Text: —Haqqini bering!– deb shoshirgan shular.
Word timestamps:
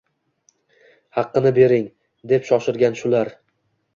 —Haqqini 1.17 1.51
bering!– 1.57 1.85
deb 2.31 2.47
shoshirgan 2.49 2.99
shular. 3.03 3.33